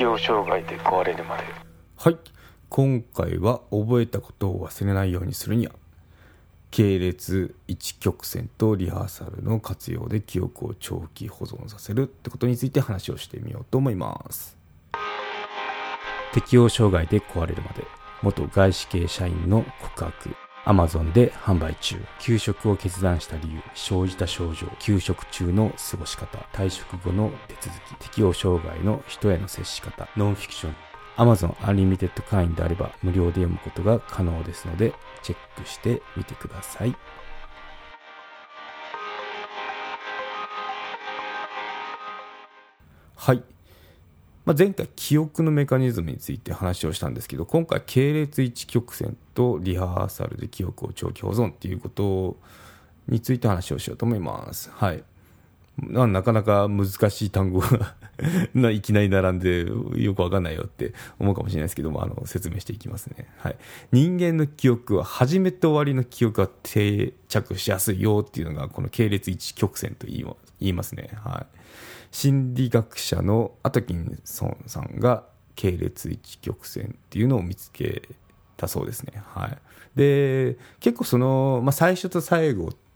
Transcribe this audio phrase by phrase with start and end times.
[0.00, 1.42] 適応障害で壊れるまで。
[1.98, 2.16] はい。
[2.70, 5.74] 今回は覚えたことを忘れないようにするには
[6.70, 14.56] 系列一曲線とリハーサルの活用で記憶を長期保存させるってことについて話をしてみようと思います。
[16.32, 17.84] 適応障害で壊れるまで
[18.22, 20.30] 元外資系社員の告白
[20.64, 21.96] Amazon で販売中。
[22.20, 23.60] 休職を決断した理由。
[23.74, 26.38] 生じた症状休職中の過ごし方。
[26.52, 30.08] 退職後の手続き適応障害の人への接し方。
[30.16, 30.76] ノンフィクション。
[31.16, 36.96] Amazon Unlimited 会員であれば無料で読むことが可能ですのでチェックしてみてください。
[43.16, 43.59] はい。
[44.50, 52.36] まあ、前回記憶のメカニズムについて話をしたんですけど今回系列一曲線とリハーサルで記憶を長期保存っていうこと
[53.06, 54.72] について話をしようと思います。
[54.74, 55.04] はい
[55.82, 59.66] まあなかなか難しい単語が いきなり並んで
[60.02, 63.56] よくわかんないよって思うかもしれないですけどもあの説明していきますね、はい、
[63.92, 71.56] 人間の記憶は初めと終わりの記憶が定着しやすいよっていうのがこの系列一曲線と言いますね、はい、
[72.10, 78.08] 心理学者のアトキンソンさんが系列一曲線っていうのを見つけ
[78.56, 79.22] たそうですね。
[79.34, 79.58] はい、
[79.96, 82.89] で結構その、まあ、最初と最後って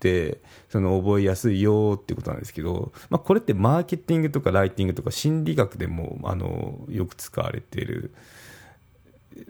[0.69, 8.13] その覚えやすいよっていうことなんですけど、まあ、これってマーケティングとかライティングとか心理学でもあのよく使われてる、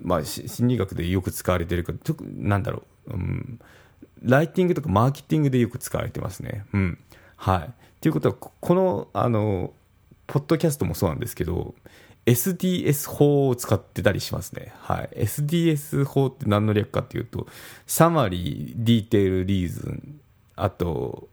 [0.02, 3.60] まあ、心理学でよく使われてるかちょなんだろう、うん、
[4.22, 6.64] ライティングとかマーケティングでよく使われてますね。
[6.72, 6.98] うん
[7.36, 9.72] はいということは、この、あの、
[10.26, 11.74] ポッドキャストもそうなんですけど、
[12.26, 14.74] SDS 法を使ってたりしますね。
[14.80, 15.24] はい。
[15.24, 17.46] SDS 法って何の略かっていうと、
[17.86, 20.20] サマリー、ディテール、リーズン、
[20.56, 21.28] あと、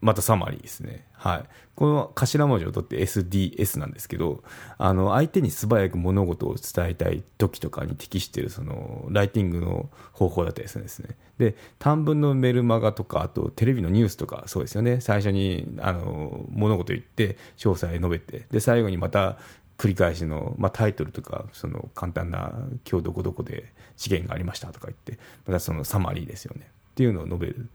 [0.00, 1.06] またサマリーですね。
[1.12, 1.44] はい。
[1.74, 4.44] この頭文字を取って SDS なんですけど、
[4.76, 11.16] あの、相手に素早く物事を伝えたい時とかに適してる、その、ライティングの方法だったりするんですね。
[11.38, 15.00] で、短文のメルマガとか、あとテレビのニュースとか、そうですよね。
[15.00, 19.38] 最初に、あの、物事言って、詳細述べて、で、最後にまた、
[19.78, 22.52] 繰り返しの、まあ、タイトルとか、その簡単な、
[22.88, 26.68] 今日どこどこで事件がありましたとか言って、またそのサマリーですよね。
[26.90, 27.68] っていうのを述べる。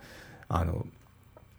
[0.49, 0.85] あの、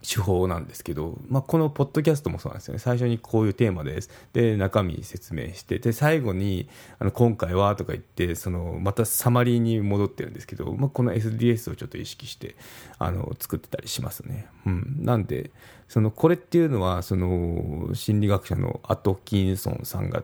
[0.05, 2.79] 手法なんですけど、まあ、このポッドキャストもそうなんですよね。
[2.79, 4.11] 最初にこういうテーマです。
[4.35, 6.69] で中身説明してで最後に
[6.99, 12.55] あの今回はとか言ってそのまたサマリーに戻ってるんですけど、まあ、この SDS をちょっと意識して
[12.99, 15.51] あの作ってたりしますね、うん、なんで
[15.89, 20.23] そのこれっていうのはその心理学者のアトキンソンさんが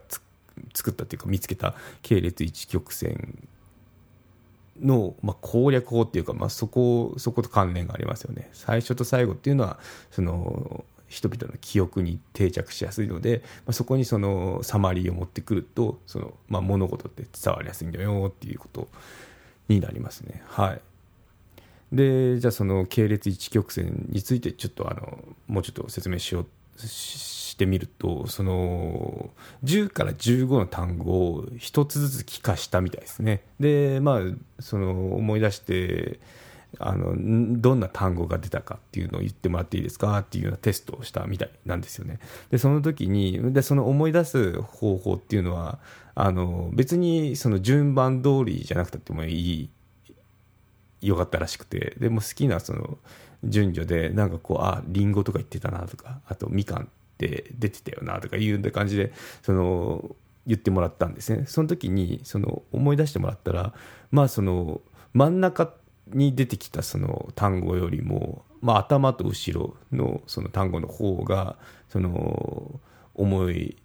[0.74, 3.48] 作ったというか見つけた系列一曲線
[4.82, 8.48] の、まあ、攻略法っていうか、まあ、そこそこと関連がありますよね。
[8.52, 9.78] 最初と最後っていうのは
[10.10, 18.88] その人々の記憶に定着しやすいので、まあ、そこにそのサマリーを持ってくるとその、まあ、物事って伝わりやすいんだよっていうこと
[19.68, 20.42] になりますね。
[20.46, 20.80] はい。
[21.92, 25.18] でじゃあその系列一曲線についてちょっとあの
[25.48, 26.46] もうちょっと説明しよう
[26.88, 29.30] してみるとその
[29.64, 33.42] 10から15の単語を1つずつ聞かしたみたいですね。
[33.58, 34.20] でまあ
[34.60, 36.20] その思い出して
[36.78, 37.14] あの
[37.60, 40.18] どんな単語が出たかっていうのを言ってもらっていいですか？
[40.18, 42.20] っていうようなテストをしたみたいなんですよね。
[42.50, 45.80] でその時にでその思い出す方法っていうのは
[46.14, 49.70] あの別にその順番通りじゃなくてもいい
[51.02, 51.96] よかったらしくて。
[51.98, 52.98] でも好きなその
[53.44, 56.86] 順序でなんかこうあリンゴとか言ってたなとかあとみかんっ
[57.18, 59.12] て出てたよなとかいう感じで
[59.42, 63.72] その言ってもらったんですねその時にその思い出してもらったら
[64.10, 64.80] まあその
[65.12, 65.72] 真ん中
[66.08, 71.56] に出てきたその単語よりも、まあ、頭と後ろのその単語の方が
[71.88, 72.80] その
[73.14, 73.76] 思い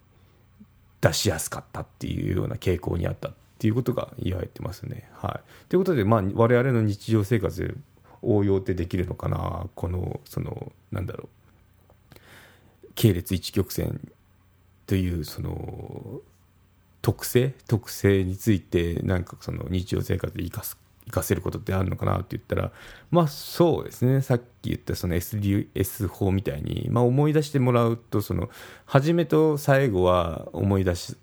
[1.00, 5.08] 出しやすかったっていうような傾向にあったっていうことが言われてますね。
[5.14, 7.76] はい、ということで、まあ、我々の日常生活
[8.26, 9.68] 応用ってできるのかな？
[9.74, 11.28] このそのなんだろ
[12.12, 12.16] う。
[12.94, 14.00] 系列一曲線
[14.86, 16.20] というその
[17.02, 17.54] 特性？
[17.68, 20.76] 特性についてなんかその日常生活で生かす
[21.06, 22.72] 活かせることってあるのかなって言ったら
[23.10, 24.20] まあそうですね。
[24.22, 28.50] さっき言ったその SDS 法みたいに、まあ、思い出してもらうとその
[28.86, 31.16] 初めと最後は思い出す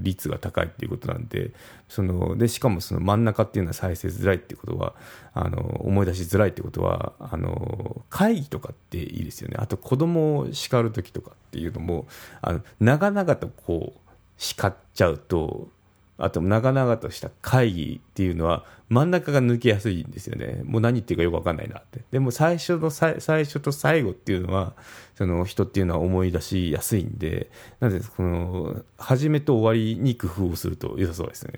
[0.00, 1.52] 率が高いっていうことなんで
[1.88, 4.94] そのでしかもその真ん中っていうのは再生づらいっていことは
[5.32, 9.56] あの思い出しづらいってことはあの会議とかっていいですよね。
[9.58, 12.06] あと子供を叱る時とかっていうのも
[12.42, 15.68] あの長々とこう叱っちゃうと
[16.18, 20.60] あと長々とした会議っていうのは真ん中が抜けやすいんですよね。
[20.64, 22.02] もう何言ってるかよくわかんないなって。
[22.10, 24.74] でも最初の最初と最後っていうのは、
[25.16, 27.50] その人っていうのは思い出しやすいんで、
[27.80, 31.54] なので、この、始めと終わりに工夫をすると良さそうですね。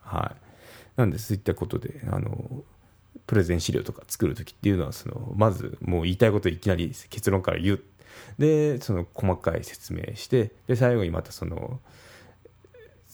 [0.00, 1.00] はい。
[1.00, 2.64] なんで、そういったことで、あの、
[3.26, 7.82] プレゼン資料とか作るときっていうのは、その、まずもう言いたいこといきなり結論から言う。
[8.38, 11.80] で、その細かい説明して、で、最後にまたその、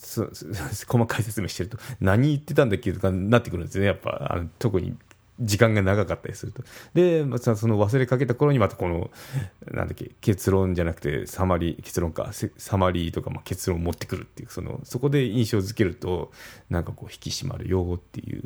[0.87, 3.85] 細かい説明してると何言ってたんだっけとかなってくるんですね。
[3.85, 4.95] やっぱあの特に
[5.39, 6.63] 時間が長かったりすると。
[6.93, 9.11] で、またその忘れかけた頃にまたこの
[9.69, 16.31] なんだっけ結論じゃなくてサマリー結論かサマリーとかまあ結論を持ってくるっていうそのそこで印象づけると
[16.69, 18.43] なんかこう引き締まるよっていう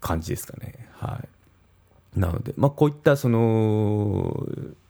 [0.00, 0.88] 感じですかね。
[0.92, 1.20] は
[2.16, 2.20] い。
[2.20, 4.46] なのでまあこういったその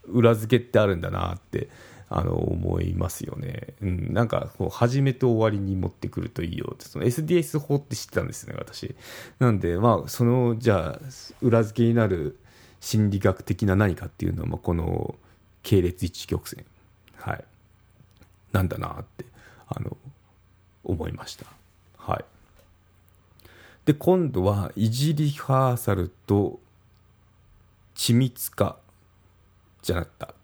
[0.07, 1.69] 裏付けってあるんだなって
[2.11, 8.95] あの思いますよね、うん、なんかこう始めと終わりに持ってくるといいよってその SDS 法って知ってたんですね私。
[9.39, 11.01] なんでまあそのじゃあ
[11.43, 12.39] 裏付けになる
[12.81, 15.17] 心理学的な何かっていうのは、ま、この
[15.63, 16.65] 系列一曲線。
[17.17, 17.45] はい。
[18.53, 19.27] なんだなって
[19.69, 19.97] あの
[20.85, 21.45] 思いました。
[21.99, 22.25] はい。
[23.85, 26.59] で今度はいじリハーサルと
[27.95, 28.79] 緻密化
[29.83, 30.35] じゃなかった。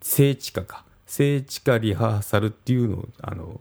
[0.00, 0.84] 聖地化か。
[1.12, 3.60] 聖地化リハーサルっていうのをあの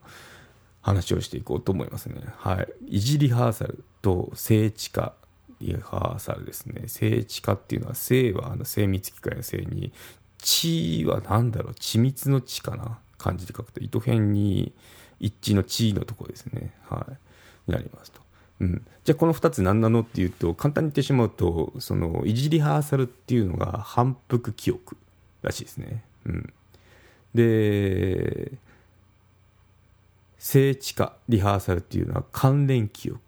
[0.81, 2.21] 話をしていこうと思いますね。
[2.37, 2.95] はい。
[2.95, 5.11] 維持リハーサルと聖地化
[5.59, 6.83] リハーサルですね。
[6.87, 9.91] 聖地化っていうのは、聖はあの精密機械の聖に、
[10.37, 12.99] 地は何だろう、緻密の地かな？
[13.17, 14.71] 漢字で書くと、糸辺に
[15.19, 16.73] 一致の地のところですね。
[16.87, 17.11] はい。
[17.67, 18.21] になりますと。
[18.61, 24.95] うん、じゃあこの2つ何なのっていうと簡単に言ってしまうとその維持リハーサルっていうのが反復記憶
[25.41, 26.05] らしいですね。
[26.25, 26.53] うん、
[27.33, 28.51] で
[30.37, 33.21] 聖地化リハーサルっていうのは関連記憶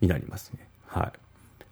[0.00, 0.68] になりますね。
[0.86, 1.12] はい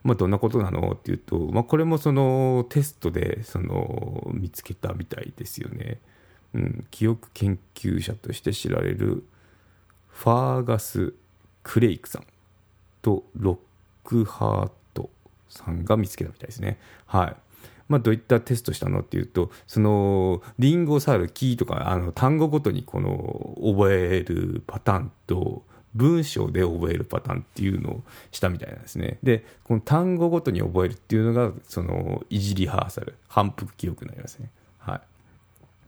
[0.03, 5.99] まあ、どんなことなのっていうと、まあ、これもそのテストでその見つけたみたいですよね。
[6.53, 9.25] うん、記憶研究者として知られる
[10.09, 11.15] ファーガス・
[11.63, 12.27] クレイクさん
[13.03, 13.59] とロッ
[14.05, 15.11] クハート
[15.49, 16.79] さんが見つけたみたいですね。
[17.07, 17.37] はい。
[17.89, 25.63] まあ、どういったテストしたのっていうと、その、リンゴを触るキーとか、あの、単語ごとにこの、覚えるパターンと、
[25.95, 28.03] 文章で覚えるパターンっていうのを
[28.33, 29.19] したみたいなんですね。
[29.23, 34.51] で、この単語ごとに覚えるっていうのが、その、いじリハーサル、反復記憶になりますね。
[34.79, 35.01] はい。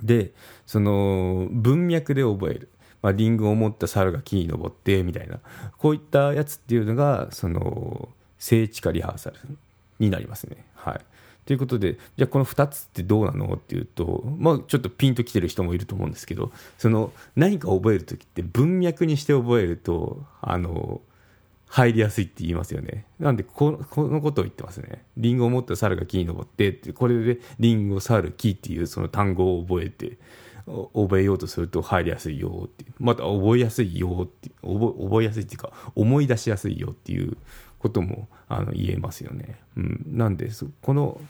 [0.06, 0.32] で、
[0.64, 2.69] その、文脈で覚える。
[3.02, 5.40] まあ、リンゴを持った猿が木に登って、みたいな。
[5.76, 8.08] こういったやつっていうのが、その、
[8.38, 9.37] 聖地化リハーサル
[9.98, 10.64] になりますね。
[10.75, 11.00] はい。
[11.46, 21.00] ということで、じゃあこの2つってどうなのっていうと、まあ、ちょっとピンときてる人もいると思うんですけど、その何か覚えるときって文脈にして覚えると、あの、
[21.69, 23.06] 入りやすいって言いますよね。
[23.20, 25.04] なんでこ、このことを言ってますね。
[25.16, 30.19] リンゴを持った猿が木に登ってって、これでリンゴ、猿、木っていうその単語を覚えて、
[30.66, 37.37] 覚えようとすると入りやすいよって、また覚えやすいよって、覚えやすいっていうか、思い出しやすいよっていう
[37.78, 39.61] こともあの言えますよね。
[39.76, 40.50] うん、なんで
[40.82, 41.20] この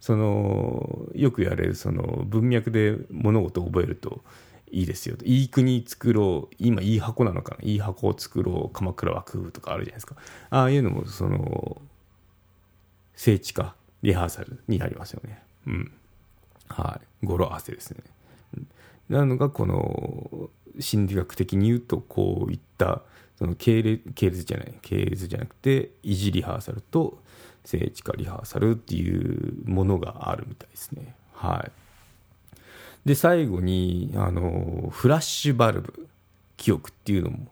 [0.00, 4.22] そのよく言われるその文脈で物事を覚えると
[4.72, 5.16] いいですよ。
[5.22, 6.54] いい国作ろう。
[6.58, 7.58] 今いい箱なのかな。
[7.62, 8.74] いい箱を作ろう。
[8.74, 10.16] 鎌倉は空とかあるじゃないですか。
[10.50, 11.80] ああいうのもその
[13.14, 15.42] 聖地化リハーサルになりますよね。
[15.66, 15.92] うん。
[16.68, 17.26] はい。
[17.26, 18.00] 語呂合わせですね。
[19.08, 20.50] なのがこの
[20.80, 23.02] 心理学的に言うとこういった
[23.42, 27.18] その系列系列じゃない系列じゃなくて維持リハーサルと
[27.64, 31.16] 聖地化リハーサルっていうものがあるみたいですね。
[31.34, 32.58] はい。
[33.04, 36.08] で最後にあのフラッシュバルブ
[36.56, 37.48] 記憶っていうのも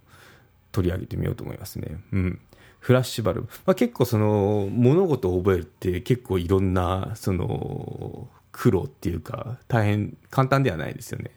[0.70, 1.98] 取り上げてみようと思いますね。
[2.12, 2.40] うん。
[2.78, 11.32] フラッシュバルブ、まあ、結構その物事を覚えるって結構いろんなその苦労っていうか大変簡単ではないですよね。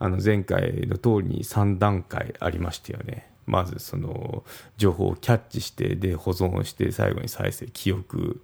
[0.00, 3.30] あの前回の通りに3段階ありましたよね。
[3.46, 4.44] まずその
[4.76, 8.42] 情報をキャッチしてで保存して最後に再生記憶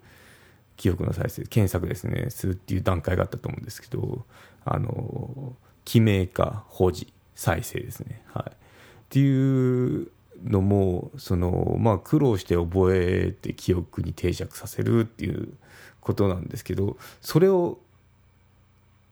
[0.77, 4.25] 記憶の再生検索ですねするっていう段階があったと思うんですけど
[4.65, 8.21] あの記名化保持再生ですね。
[8.35, 8.51] はい。
[8.51, 8.55] っ
[9.11, 10.11] ていう
[10.45, 15.55] のもそのまあ苦労して覚えて記憶に定着させるっていう
[16.01, 17.79] ことなんですけどそれを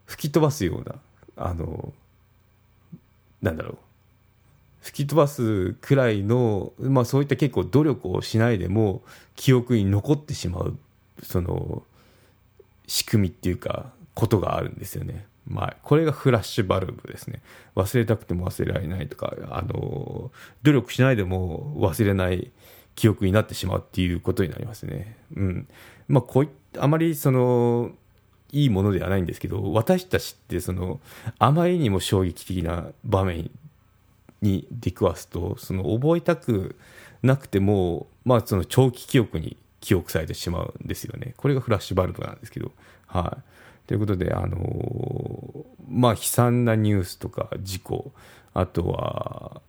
[0.06, 0.96] 吹き飛ばすような
[1.36, 1.92] あの
[3.42, 3.78] なんだろう
[4.86, 9.02] 吹き飛ばすくらいの、まあ、そういった結構努力をしないでも
[9.34, 10.78] 記憶に残ってしまう
[11.24, 11.82] その
[12.86, 15.26] 仕組みっていうかことがあるんですよね。
[15.48, 17.40] まあ、これがフラッシュバルブですね
[17.76, 22.50] 忘れたくても忘れられないとかあの努力しないでも忘れない
[22.96, 25.16] 記憶になってしまうっていうことになりますね。
[25.36, 25.68] うん
[26.08, 27.92] まあ、こういあまりその
[28.52, 31.00] いいものではないんですけど私たちってその
[31.38, 33.50] あまりにも衝撃的な場面
[34.42, 36.76] に出くわすとその覚えたく
[37.22, 41.34] なくても、まあ、その長期記憶に記憶されてしまうんですよね。
[41.36, 42.72] これがフラッシュバルブなんですけど。
[43.06, 43.86] はい。
[43.86, 48.12] ということで、あのー、まあ、悲惨なニュースとか事故
[48.52, 49.60] あとは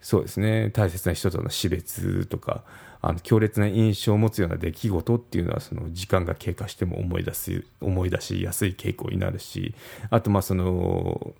[0.00, 0.70] そうですね。
[0.70, 2.62] 大切な人との死別とか
[3.00, 9.74] あの強烈な印象を持つような出来事っていうのはその時間が経過しても思い出す思い出しやすい傾向になるし
[10.10, 11.32] あとまあその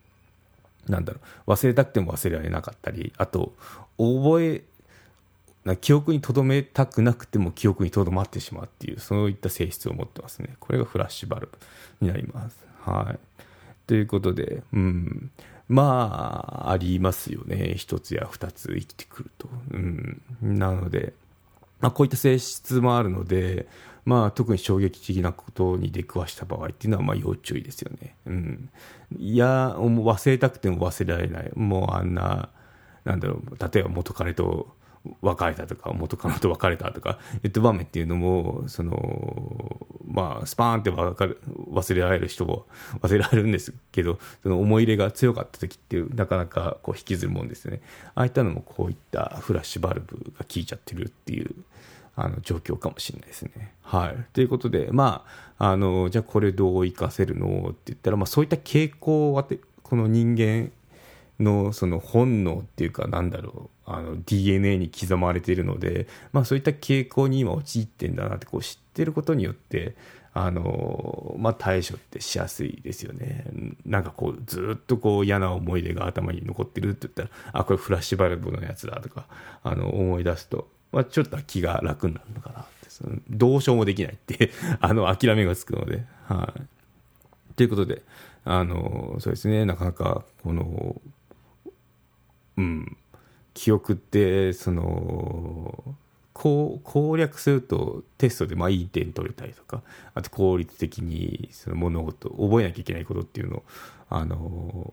[0.93, 1.51] なんだろう。
[1.51, 3.53] 忘れたくても忘れられなかったりあと
[3.99, 4.63] 覚え
[5.65, 10.57] な記憶に留めたくなくても記憶にとどまってしまうっていうそういった性質を持ってますね。
[10.61, 11.49] これがフラッシュバル
[12.01, 12.65] ブになります。
[12.81, 13.19] はい。
[13.87, 15.31] ということでうん。
[15.69, 17.75] まあありますよね。
[17.77, 19.49] 一つや二つ生きてくると。
[19.73, 20.23] うん。
[20.43, 21.13] なので
[21.81, 23.69] まあ、こういった性質もあるので、
[24.05, 28.17] まあ、特に衝撃的なことに出くわした場合っていうのはまあ要注意ですよね。
[28.27, 28.71] うん、
[29.19, 31.51] いや忘れたくても忘れられない。
[31.55, 32.49] もうあんな
[33.05, 33.71] なんだろう。
[33.73, 34.75] 例えば元彼と
[35.23, 41.41] 別れたとか元カノと別れたとか言った場面っていうのもそのまあスパーンってかる
[41.71, 42.67] 忘れられる人も
[43.01, 47.81] 忘れられるんですけどその思い入れが強かった時っていうなかなかこう引きずるもんですね。
[48.15, 51.55] ああいったのもこういったフラッシュバルブが効いちゃってるっていう
[52.17, 53.75] あの状況かもしれないですね。
[53.83, 55.25] はい、ということでま
[55.59, 57.69] ああのじゃあこれどう活かせるの？
[57.71, 59.47] って言ったら、まあ、そういった傾向は
[59.83, 60.71] この人間
[61.41, 69.95] のその本能っていうかなんだろうあの DNA に刻まれているので、まあ、そういった傾向に今陥ってんだなってこう知ってることによって
[70.35, 73.45] あの、まあ、対処ってしやすいですよね。
[73.87, 79.27] なんかこうずっとこう嫌な思い出が頭に残ってるって言ったらあこれフラッシュバルブのやつだとか
[79.63, 82.91] あの思い出すと、まあ、ちょっと気が楽になるのかなって。
[82.91, 86.05] そのどうしようもできないって あの諦めがつくので。
[86.25, 88.03] はい、ということで
[88.45, 89.65] あのそうですね。
[89.65, 91.01] なかなかこの
[92.59, 92.97] うん、
[93.55, 95.97] 記憶ってその
[96.33, 99.83] こう攻略するとテストでまあいい点取れたりとか
[100.15, 103.63] あと効率的にその物事覚えなきゃいけないことっていうのを
[104.11, 104.93] あの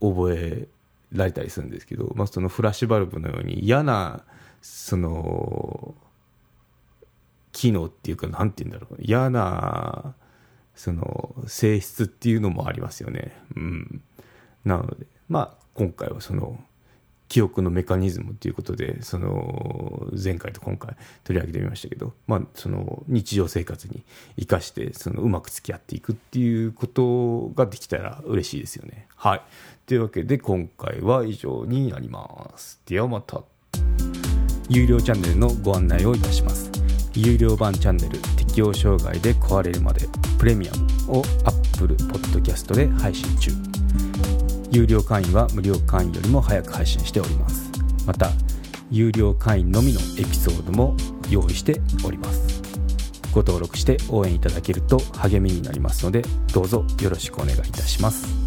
[0.00, 0.68] 覚え
[1.12, 4.22] られたりするんですけど、まあ、そのフラッシュバルブのように嫌な
[4.62, 5.94] その
[7.52, 10.14] 機能っていうか何て言うんだろう嫌な
[10.74, 13.32] その性質っていうのもありますよね。
[13.56, 14.02] うん、
[14.64, 16.60] なのでまあ今回はその
[17.28, 24.04] 記憶のメカニズムということでその前回と今回取り上げてみましたけど、まあ、その日常生活に
[24.38, 29.08] 生かしてそのうまく付き合っていくっていうことができたら嬉しいですよね。
[29.16, 29.42] はい、
[29.86, 32.80] というわけで今回は以上になります。
[32.86, 33.42] ではまた
[34.68, 36.70] 有料チャンネルのご案内をいたします。
[37.14, 40.06] 有料版チャンネル適応障害で壊れるまで
[40.38, 40.72] プレミア
[41.08, 43.75] ムを Apple Podcast で配信中。
[44.70, 47.70] 有料会員は無料会員よりも早く配信しております。
[48.06, 48.30] また
[48.90, 50.96] 有料会員のみのエピソードも
[51.30, 52.62] 用意しております。
[53.32, 56.22] ご登録して応援いただけると励みになりますので
[56.54, 58.45] どうぞよろしくお願いいたします。